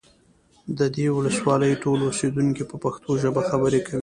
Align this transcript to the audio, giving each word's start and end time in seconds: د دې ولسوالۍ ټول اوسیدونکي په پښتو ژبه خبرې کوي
د 0.77 0.79
دې 0.95 1.07
ولسوالۍ 1.17 1.73
ټول 1.83 1.99
اوسیدونکي 2.03 2.63
په 2.69 2.75
پښتو 2.83 3.09
ژبه 3.21 3.41
خبرې 3.49 3.79
کوي 3.87 3.99